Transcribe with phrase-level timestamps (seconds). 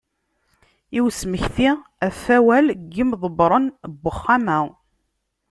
[0.97, 1.69] I usmekti,
[2.05, 4.59] ɣef wawal n yimḍebbren n Uxxam-a.